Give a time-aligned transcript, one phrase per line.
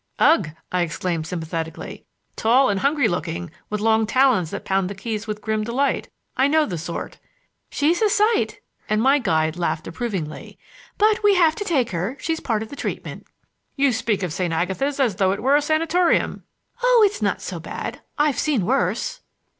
[0.17, 2.05] "Ugh!" I exclaimed sympathetically.
[2.35, 6.09] "Tall and hungry looking, with long talons that pound the keys with grim delight.
[6.35, 7.19] I know the sort."
[7.69, 10.57] "She's a sight!"—and my guide laughed approvingly.
[10.97, 13.27] "But we have to take her; she's part of the treatment."
[13.75, 14.51] "You speak of St.
[14.51, 16.45] Agatha's as though it were a sanatorium."
[16.81, 18.01] "Oh, it's not so bad!
[18.17, 19.21] I've seen worse."